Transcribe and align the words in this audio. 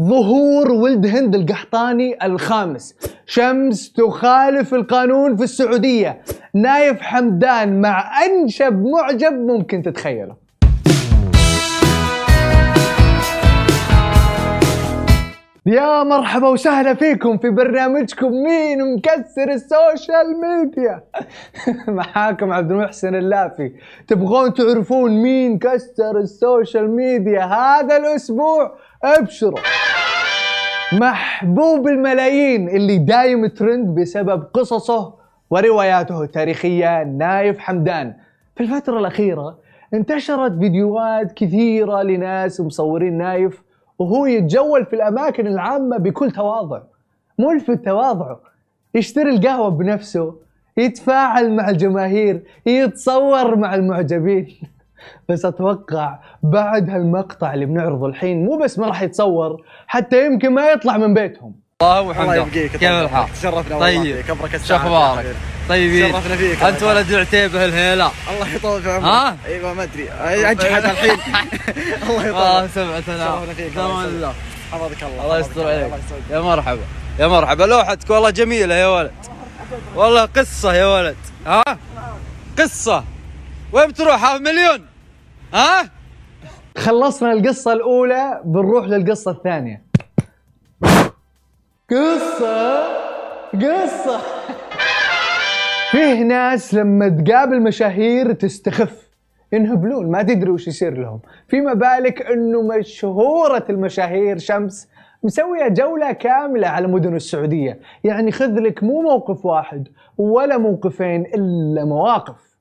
ظهور 0.00 0.72
ولد 0.72 1.06
هند 1.06 1.34
القحطاني 1.34 2.26
الخامس. 2.26 2.94
شمس 3.26 3.92
تخالف 3.92 4.74
القانون 4.74 5.36
في 5.36 5.44
السعودية. 5.44 6.22
نايف 6.54 7.00
حمدان 7.00 7.80
مع 7.80 8.24
أنشب 8.24 8.84
معجب 8.84 9.32
ممكن 9.32 9.82
تتخيله. 9.82 10.36
يا 15.66 16.02
مرحبا 16.02 16.48
وسهلا 16.48 16.94
فيكم 16.94 17.38
في 17.38 17.50
برنامجكم 17.50 18.32
مين 18.32 18.94
مكسر 18.94 19.50
السوشيال 19.50 20.40
ميديا. 20.40 21.04
معاكم 21.98 22.52
عبد 22.52 22.70
المحسن 22.70 23.14
اللافي. 23.14 23.72
تبغون 24.08 24.54
تعرفون 24.54 25.22
مين 25.22 25.58
كسر 25.58 26.18
السوشيال 26.18 26.90
ميديا 26.90 27.44
هذا 27.44 27.96
الأسبوع؟ 27.96 28.74
أبشروا. 29.04 29.58
محبوب 30.92 31.88
الملايين 31.88 32.68
اللي 32.68 32.98
دايم 32.98 33.46
ترند 33.46 34.00
بسبب 34.00 34.42
قصصه 34.54 35.14
ورواياته 35.50 36.22
التاريخية 36.22 37.04
نايف 37.04 37.58
حمدان. 37.58 38.14
في 38.56 38.62
الفترة 38.62 38.98
الأخيرة 38.98 39.58
انتشرت 39.94 40.58
فيديوهات 40.58 41.32
كثيرة 41.32 42.02
لناس 42.02 42.60
مصورين 42.60 43.18
نايف 43.18 43.62
وهو 43.98 44.26
يتجول 44.26 44.86
في 44.86 44.96
الأماكن 44.96 45.46
العامة 45.46 45.98
بكل 45.98 46.30
تواضع. 46.30 46.80
ملفت 47.38 47.84
تواضعه 47.84 48.40
يشتري 48.94 49.30
القهوة 49.30 49.68
بنفسه 49.68 50.34
يتفاعل 50.76 51.52
مع 51.56 51.70
الجماهير 51.70 52.42
يتصور 52.66 53.56
مع 53.56 53.74
المعجبين. 53.74 54.58
بس 55.28 55.44
أتوقع 55.44 56.18
بعد 56.42 56.90
هالمقطع 56.90 57.54
اللي 57.54 57.66
بنعرضه 57.66 58.06
الحين 58.06 58.44
مو 58.44 58.56
بس 58.58 58.78
ما 58.78 58.86
راح 58.86 59.02
يتصور 59.02 59.64
حتى 59.86 60.26
يمكن 60.26 60.54
ما 60.54 60.70
يطلع 60.70 60.96
من 60.96 61.14
بيتهم. 61.14 61.62
الله 61.82 62.00
الله 62.00 62.10
وحمده. 62.10 62.34
يبقيك 62.34 62.70
كيف 62.72 62.82
الحال؟ 62.90 63.32
تشرفنا 63.32 63.78
طيب. 63.78 64.24
أبرك 64.30 64.56
شو 64.56 64.76
أخبارك؟ 64.76 65.36
طيبين 65.68 66.12
شرفنا 66.12 66.36
فيك 66.36 66.62
أنت 66.62 66.82
ولد 66.82 67.14
عتيبه 67.14 67.64
الهيلا 67.64 68.10
الله 68.30 68.54
يطول 68.54 68.82
في 68.82 68.90
عمرك. 68.90 69.04
ها؟ 69.04 69.36
أيوه 69.46 69.74
ما 69.74 69.82
أدري. 69.82 70.10
انجحت 70.50 70.84
الحين. 70.84 71.16
الله 72.10 72.30
آه 72.30 72.58
يطول 72.64 72.70
سبعة 72.70 72.96
شرفنا 72.96 73.42
الاف 73.44 73.56
فيك، 73.56 73.74
تمام. 73.74 73.90
الله 73.90 74.04
الله 74.08 74.34
حفظك 74.72 75.02
الله 75.02 75.24
الله 75.24 75.38
يستر 75.38 75.66
عليك. 75.66 75.92
يا 76.30 76.40
مرحبا. 76.40 76.80
يا 77.18 77.26
مرحبا. 77.26 77.64
لوحتك 77.64 78.10
والله 78.10 78.30
جميلة 78.30 78.74
يا 78.74 78.86
ولد. 78.86 79.12
والله 79.96 80.24
قصة 80.24 80.74
يا 80.74 80.86
ولد. 80.86 81.16
ها؟ 81.46 81.78
قصة. 82.58 83.04
وين 83.72 83.88
بتروح؟ 83.88 84.24
هاف 84.24 84.40
مليون. 84.40 84.91
ها؟ 85.52 85.90
خلصنا 86.76 87.32
القصة 87.32 87.72
الأولى 87.72 88.40
بنروح 88.44 88.86
للقصة 88.86 89.30
الثانية. 89.30 89.82
قصة 91.90 92.86
قصة. 93.52 94.20
فيه 95.90 96.22
ناس 96.22 96.74
لما 96.74 97.08
تقابل 97.08 97.60
مشاهير 97.62 98.32
تستخف 98.32 99.08
ينهبلون 99.52 100.10
ما 100.10 100.22
تدري 100.22 100.50
وش 100.50 100.68
يصير 100.68 100.98
لهم. 100.98 101.20
فيما 101.48 101.74
بالك 101.74 102.22
إنه 102.22 102.62
مشهورة 102.62 103.64
المشاهير 103.70 104.38
شمس 104.38 104.88
مسوية 105.22 105.68
جولة 105.68 106.12
كاملة 106.12 106.68
على 106.68 106.86
مدن 106.86 107.16
السعودية. 107.16 107.78
يعني 108.04 108.32
خذ 108.32 108.58
لك 108.58 108.82
مو 108.82 109.02
موقف 109.02 109.46
واحد 109.46 109.88
ولا 110.18 110.58
موقفين 110.58 111.20
إلا 111.20 111.84
مواقف. 111.84 112.51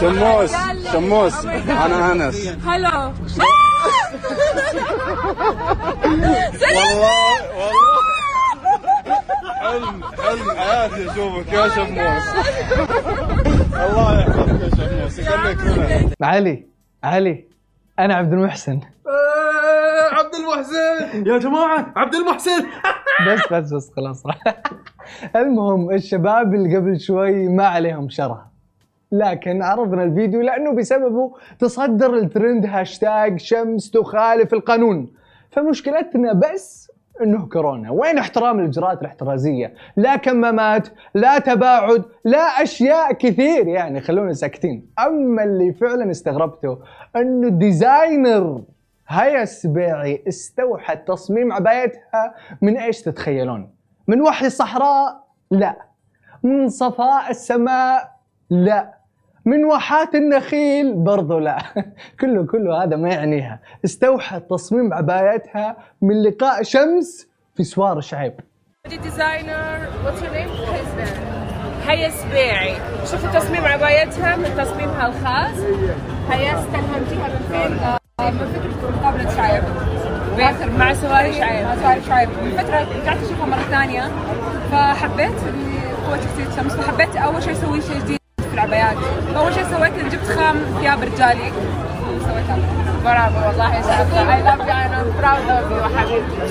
شموس 0.00 0.52
شموس 0.92 1.44
أنا 1.44 2.12
انس 2.12 2.48
هلو 2.66 3.12
والله 6.76 7.42
والله 7.56 8.00
حلم 9.60 10.02
حلم 10.04 10.50
حياتي 10.58 11.10
اشوفك 11.10 11.52
يا 11.52 11.68
شموس 11.68 12.24
الله 13.74 14.20
يحفظك 14.20 14.60
يا 14.62 14.70
شموس 14.88 15.18
يخليك 15.18 15.58
هنا 15.60 16.10
علي 16.22 16.66
علي 17.04 17.44
أنا 17.98 18.14
عبد 18.14 18.32
المحسن 18.32 18.80
المحسن. 20.40 21.26
يا 21.26 21.38
جماعة 21.38 21.92
عبد 21.96 22.14
المحسن. 22.14 22.66
بس 23.28 23.52
بس 23.52 23.72
بس 23.74 23.90
خلاص 23.96 24.22
المهم 25.36 25.90
الشباب 25.90 26.54
اللي 26.54 26.76
قبل 26.76 27.00
شوي 27.00 27.48
ما 27.48 27.66
عليهم 27.66 28.08
شره 28.08 28.50
لكن 29.12 29.62
عرضنا 29.62 30.04
الفيديو 30.04 30.40
لأنه 30.40 30.72
بسببه 30.74 31.32
تصدر 31.58 32.14
الترند 32.14 32.66
هاشتاج 32.66 33.38
شمس 33.40 33.90
تخالف 33.90 34.52
القانون. 34.54 35.12
فمشكلتنا 35.50 36.32
بس 36.32 36.90
إنه 37.22 37.46
كورونا. 37.48 37.90
وين 37.90 38.18
احترام 38.18 38.60
الإجراءات 38.60 39.00
الاحترازية؟ 39.00 39.74
لا 39.96 40.16
كمامات 40.16 40.88
لا 41.14 41.38
تباعد 41.38 42.04
لا 42.24 42.62
أشياء 42.62 43.12
كثير. 43.12 43.68
يعني 43.68 44.00
خلونا 44.00 44.32
ساكتين. 44.32 44.86
أما 45.06 45.44
اللي 45.44 45.72
فعلا 45.72 46.10
استغربته 46.10 46.78
إنه 47.16 47.48
الديزاينر 47.48 48.62
هيا 49.10 49.42
السبيعي 49.42 50.24
استوحت 50.28 51.08
تصميم 51.08 51.52
عبايتها 51.52 52.34
من 52.62 52.76
إيش 52.76 53.02
تتخيلون؟ 53.02 53.74
من 54.08 54.20
وحي 54.20 54.46
الصحراء 54.46 55.24
لا. 55.50 55.76
من 56.42 56.68
صفاء 56.68 57.30
السماء؟ 57.30 58.12
لا. 58.50 58.94
من 59.44 59.64
واحات 59.64 60.14
النخيل؟ 60.14 60.94
برضو 60.94 61.38
لا. 61.38 61.58
كله 62.20 62.46
كله 62.46 62.84
هذا 62.84 62.96
ما 62.96 63.08
يعنيها. 63.08 63.60
استوحت 63.84 64.50
تصميم 64.50 64.94
عبايتها 64.94 65.76
من 66.02 66.22
لقاء 66.22 66.62
شمس 66.62 67.28
في 67.54 67.64
سوار 67.64 68.00
شعيب. 68.00 68.32
هيا 71.86 72.08
سبيعي 72.08 72.74
شوفوا 73.04 73.40
تصميم 73.40 73.64
عبايتها 73.64 74.36
من 74.36 74.56
تصميمها 74.56 75.06
الخاص؟ 75.06 75.64
هيا 76.30 76.60
استلهمتيها 76.60 77.28
من 77.28 77.46
فين؟ 77.50 77.99
آه، 78.20 79.36
شعيب. 79.36 79.62
باخر 80.36 80.70
مع 80.78 80.94
سواري 80.94 81.32
شعيب. 81.32 81.66
مع 81.66 81.76
سواري 81.76 82.00
شعيب. 82.08 82.28
من 82.44 82.50
فترة 82.50 82.86
رجعت 83.02 83.16
اشوفها 83.16 83.46
مرة 83.46 83.62
ثانية 83.70 84.10
فحبيت 84.72 85.38
اني 85.48 85.80
قوة 86.06 86.16
شخصية 86.16 86.62
شمس 86.62 86.72
فحبيت 86.72 87.16
أول 87.16 87.42
شيء 87.42 87.52
أسوي 87.52 87.80
شيء 87.80 87.98
جديد 87.98 88.18
في 88.38 88.54
العبايات. 88.54 88.96
فأول 89.34 89.54
شيء 89.54 89.64
سويت 89.64 89.92
جبت 90.12 90.24
خام 90.24 90.56
ثياب 90.80 91.02
رجالي. 91.02 91.52
سويتها 92.20 92.58
برافو 93.04 93.46
والله 93.48 93.74
يا 93.74 93.82
حبيبتي 95.96 96.50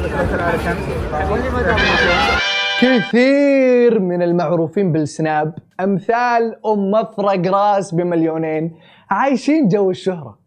كثير 2.81 3.99
من 3.99 4.21
المعروفين 4.21 4.91
بالسناب 4.91 5.53
أمثال 5.79 6.55
أم 6.65 6.91
مفرق 6.91 7.47
راس 7.47 7.95
بمليونين 7.95 8.75
عايشين 9.09 9.67
جو 9.67 9.89
الشهرة. 9.89 10.39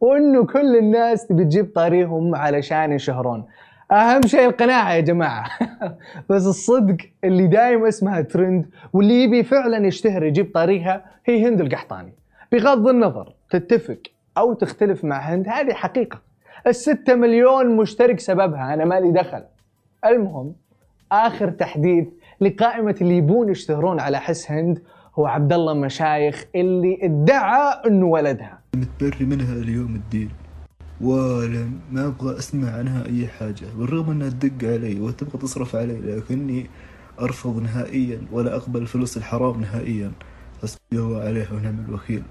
وإنه 0.00 0.46
كل 0.46 0.76
الناس 0.76 1.26
تبي 1.26 1.44
تجيب 1.44 1.72
طاريهم 1.74 2.34
علشان 2.34 2.92
يشهرون. 2.92 3.44
أهم 3.92 4.22
شيء 4.26 4.46
القناعة 4.46 4.92
يا 4.92 5.00
جماعة. 5.00 5.50
بس 6.30 6.46
الصدق 6.46 6.96
اللي 7.24 7.46
دايم 7.46 7.84
اسمها 7.84 8.20
ترند 8.20 8.66
واللي 8.92 9.22
يبي 9.24 9.42
فعلا 9.42 9.86
يشتهر 9.86 10.24
يجيب 10.24 10.50
طاريها 10.54 11.04
هي 11.26 11.48
هند 11.48 11.60
القحطاني. 11.60 12.12
بغض 12.52 12.88
النظر 12.88 13.34
تتفق 13.50 13.98
أو 14.38 14.52
تختلف 14.52 15.04
مع 15.04 15.18
هند 15.18 15.48
هذه 15.48 15.72
حقيقة. 15.72 16.18
الستة 16.66 17.14
مليون 17.14 17.76
مشترك 17.76 18.20
سببها 18.20 18.74
أنا 18.74 18.84
مالي 18.84 19.10
دخل. 19.10 19.44
المهم 20.06 20.54
آخر 21.12 21.50
تحديث 21.50 22.08
لقائمة 22.40 22.94
اللي 23.00 23.16
يبون 23.16 23.48
يشتهرون 23.48 24.00
على 24.00 24.20
حس 24.20 24.50
هند 24.50 24.82
هو 25.20 25.26
عبد 25.26 25.52
الله 25.52 25.74
مشايخ 25.74 26.44
اللي 26.54 26.98
ادعى 27.02 27.82
إنه 27.86 28.06
ولدها. 28.06 28.58
متبري 28.76 29.24
منها 29.26 29.52
اليوم 29.52 29.94
الدين 29.94 30.30
ولا 31.00 31.70
ما 31.92 32.06
أبغى 32.06 32.38
أسمع 32.38 32.70
عنها 32.70 33.06
أي 33.06 33.28
حاجة 33.28 33.66
بالرغم 33.78 34.10
إنها 34.10 34.28
تدق 34.28 34.68
علي 34.68 35.00
وتبغى 35.00 35.38
تصرف 35.38 35.76
علي 35.76 36.00
لكني 36.00 36.66
أرفض 37.20 37.62
نهائيا 37.62 38.20
ولا 38.32 38.56
أقبل 38.56 38.86
فلوس 38.86 39.16
الحرام 39.16 39.60
نهائيا. 39.60 40.12
حسبي 40.62 40.80
الله 40.92 41.20
عليها 41.20 41.52
ونعم 41.52 41.84
الوكيل. 41.88 42.22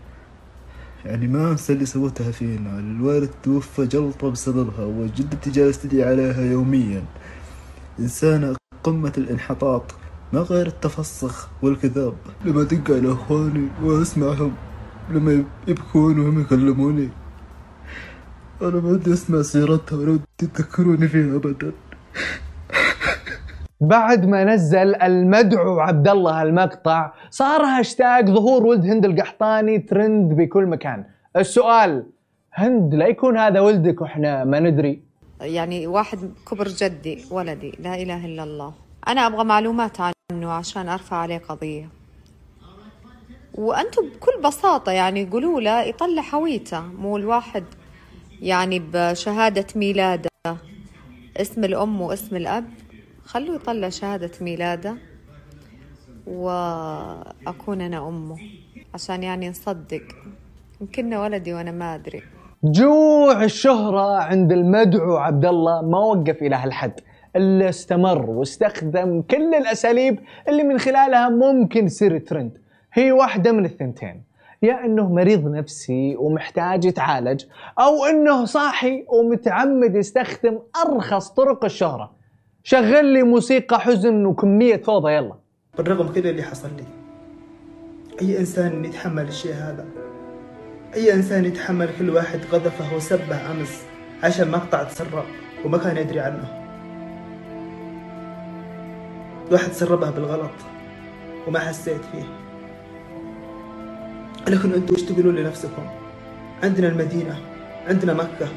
يعني 1.06 1.28
ما 1.28 1.52
انسى 1.52 1.74
اللي 1.74 1.86
سوتها 1.86 2.32
فينا. 2.32 2.80
الوالد 2.80 3.30
توفى 3.44 3.86
جلطة 3.86 4.32
بسببها 4.32 4.86
وجدتي 4.86 5.50
جالسة 5.50 5.90
تدعي 5.90 6.04
عليها 6.04 6.42
يوميا. 6.42 7.04
إنسانة 8.00 8.56
قمة 8.84 9.14
الانحطاط. 9.18 9.84
ما 10.34 10.40
غير 10.40 10.68
التفسخ 10.68 11.50
والكذاب. 11.62 12.14
لما 12.46 12.64
دق 12.64 12.92
على 12.92 13.14
أخواني 13.14 13.68
وأسمعهم 13.84 14.54
لما 15.10 15.44
يبكون 15.68 16.20
وهم 16.20 16.42
يكلموني 16.42 17.10
أنا 18.62 18.80
ما 18.80 18.90
ودي 18.90 19.14
أسمع 19.14 19.42
سيرتها 19.42 19.98
ولا 19.98 20.12
ودي 20.12 20.52
تذكروني 20.54 21.08
فيها 21.08 21.36
أبدا. 21.36 21.72
بعد 23.82 24.26
ما 24.26 24.44
نزل 24.44 24.96
المدعو 24.96 25.80
عبد 25.80 26.08
الله 26.08 26.42
المقطع 26.44 27.14
صار 27.30 27.62
هاشتاج 27.62 28.30
ظهور 28.30 28.66
ولد 28.66 28.86
هند 28.86 29.06
القحطاني 29.06 29.80
ترند 29.80 30.34
بكل 30.34 30.66
مكان. 30.66 31.06
السؤال 31.38 32.06
هند 32.54 32.96
لا 32.96 33.08
يكون 33.08 33.38
هذا 33.38 33.60
ولدك 33.60 34.02
وإحنا 34.02 34.44
ما 34.44 34.60
ندري؟ 34.60 35.04
يعني 35.42 35.88
واحد 35.88 36.20
كبر 36.52 36.68
جدي 36.68 37.26
ولدي 37.32 37.72
لا 37.80 37.96
إله 37.96 38.26
إلا 38.26 38.44
الله. 38.44 38.74
أنا 39.08 39.28
أبغى 39.28 39.44
معلومات 39.44 39.98
عنه 40.50 40.58
عشان 40.58 40.90
أرفع 40.90 41.18
عليه 41.18 41.38
قضية. 41.38 41.90
وأنتم 43.54 44.10
بكل 44.10 44.42
بساطة 44.44 44.92
يعني 44.92 45.26
قولوا 45.26 45.62
له 45.62 45.82
يطلع 45.82 46.24
هويته 46.34 46.82
مو 46.82 47.18
الواحد 47.18 47.64
يعني 48.42 48.82
بشهادة 48.94 49.66
ميلاده. 49.76 50.30
اسم 51.38 51.64
الأم 51.64 52.02
واسم 52.02 52.36
الأب. 52.36 52.70
خلوه 53.26 53.56
يطلع 53.56 53.90
شهادة 53.90 54.32
ميلاده. 54.42 54.96
وأكون 56.28 57.82
أنا 57.82 58.08
أمه. 58.08 58.38
عشان 58.94 59.24
يعني 59.24 59.50
نصدق. 59.50 60.04
يمكن 60.82 61.14
ولدي 61.14 61.54
وأنا 61.54 61.72
ما 61.72 61.96
أدري. 61.96 62.22
جوع 62.64 63.44
الشهرة 63.44 64.22
عند 64.22 64.52
المدعو 64.52 65.18
عبد 65.18 65.46
الله 65.46 65.82
ما 65.82 65.98
وقف 65.98 66.42
إلى 66.42 66.56
هالحد. 66.56 67.00
إلا 67.36 67.70
استمر 67.70 68.30
واستخدم 68.30 69.22
كل 69.22 69.56
الأساليب 69.56 70.20
اللي 70.48 70.64
من 70.64 70.80
خلالها 70.80 71.30
ممكن 71.30 71.86
يصير 71.86 72.18
ترند. 72.20 72.58
هي 72.94 73.12
واحدة 73.12 73.52
من 73.52 73.66
الثنتين. 73.66 74.24
يا 74.62 74.86
إنه 74.86 75.14
مريض 75.14 75.48
نفسي 75.48 76.16
ومحتاج 76.16 76.86
يتعالج 76.86 77.46
أو 77.80 78.06
إنه 78.06 78.46
صاحي 78.46 79.06
ومتعمد 79.08 79.96
يستخدم 79.96 80.60
أرخص 80.86 81.30
طرق 81.30 81.66
الشهرة. 81.66 82.12
شغل 82.64 83.06
لي 83.06 83.24
موسيقى 83.24 83.80
حزن 83.80 84.26
وكمية 84.26 84.78
فوضى 84.78 85.12
يلا. 85.12 85.36
بالرغم 85.78 86.14
كل 86.14 86.28
اللي 86.28 86.44
حصل 86.44 86.70
لي 86.78 86.84
أي 88.22 88.40
إنسان 88.40 88.86
يتحمل 88.86 89.28
الشيء 89.28 89.54
هذا؟ 89.54 89.86
أي 90.96 91.14
إنسان 91.14 91.46
يتحمل 91.46 91.90
كل 92.00 92.10
واحد 92.10 92.40
قذفه 92.52 92.96
وسبه 92.96 93.52
أمس 93.52 93.84
عشان 94.24 94.52
مقطع 94.52 94.84
تسرب 94.84 95.24
وما 95.66 95.78
كان 95.78 95.98
يدري 95.98 96.20
عنه؟ 96.20 96.59
واحد 99.52 99.72
سربها 99.72 100.12
بالغلط 100.12 100.52
وما 101.48 101.60
حسيت 101.60 102.02
فيه. 102.12 102.24
لكن 104.48 104.74
أنتوا 104.74 104.96
إيش 104.96 105.04
تقولون 105.04 105.36
لنفسكم؟ 105.36 105.84
عندنا 106.64 106.88
المدينة 106.88 107.40
عندنا 107.88 108.14
مكة 108.14 108.48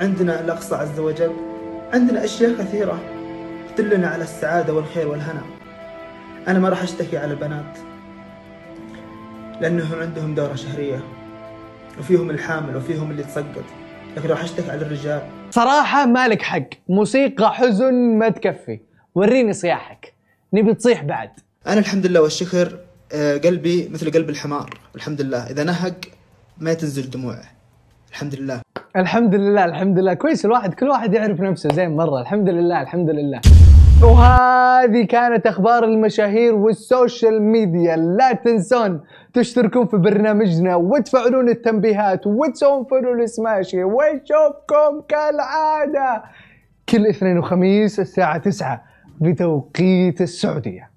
عندنا 0.00 0.40
الأقصى 0.40 0.74
عز 0.74 1.00
وجل 1.00 1.32
عندنا 1.92 2.24
أشياء 2.24 2.52
كثيرة 2.52 3.00
تدلنا 3.76 4.08
على 4.08 4.22
السعادة 4.22 4.74
والخير 4.74 5.08
والهنا. 5.08 5.42
أنا 6.48 6.58
ما 6.58 6.68
راح 6.68 6.82
أشتكي 6.82 7.18
على 7.18 7.32
البنات 7.32 7.78
لأنهم 9.60 10.00
عندهم 10.00 10.34
دورة 10.34 10.54
شهرية 10.54 11.00
وفيهم 11.98 12.30
الحامل 12.30 12.76
وفيهم 12.76 13.10
اللي 13.10 13.22
تسقط 13.22 13.64
لكن 14.16 14.28
راح 14.28 14.42
أشتكي 14.42 14.70
على 14.70 14.82
الرجال. 14.82 15.22
صراحة 15.50 16.06
مالك 16.06 16.42
حق 16.42 16.68
موسيقى 16.88 17.54
حزن 17.54 17.94
ما 18.18 18.28
تكفي. 18.28 18.89
وريني 19.14 19.52
صياحك. 19.52 20.12
نبي 20.52 20.74
تصيح 20.74 21.02
بعد. 21.02 21.30
أنا 21.66 21.80
الحمد 21.80 22.06
لله 22.06 22.22
والشكر 22.22 22.78
آه، 23.12 23.36
قلبي 23.36 23.88
مثل 23.92 24.10
قلب 24.10 24.30
الحمار. 24.30 24.70
الحمد 24.94 25.20
لله. 25.20 25.50
إذا 25.50 25.64
نهق 25.64 25.94
ما 26.58 26.74
تنزل 26.74 27.10
دموعه. 27.10 27.42
الحمد 28.10 28.34
لله. 28.34 28.60
الحمد 28.96 29.34
لله 29.34 29.64
الحمد 29.64 29.98
لله. 29.98 30.14
كويس 30.14 30.44
الواحد 30.44 30.74
كل 30.74 30.88
واحد 30.88 31.14
يعرف 31.14 31.40
نفسه 31.40 31.74
زين 31.74 31.96
مرة. 31.96 32.20
الحمد 32.20 32.48
لله 32.48 32.82
الحمد 32.82 33.10
لله. 33.10 33.40
وهذه 34.02 35.06
كانت 35.06 35.46
أخبار 35.46 35.84
المشاهير 35.84 36.54
والسوشيال 36.54 37.42
ميديا. 37.42 37.96
لا 37.96 38.32
تنسون 38.32 39.00
تشتركون 39.34 39.86
في 39.86 39.96
برنامجنا 39.96 40.76
وتفعلون 40.76 41.48
التنبيهات 41.48 42.26
وتسوون 42.26 42.84
follow 42.84 43.14
لسماشي 43.14 43.84
ونشوفكم 43.84 45.00
كالعادة. 45.08 46.24
كل 46.88 47.06
اثنين 47.06 47.38
وخميس 47.38 48.00
الساعة 48.00 48.38
9 48.38 48.89
بتوقيت 49.20 50.20
السعودية. 50.20 50.89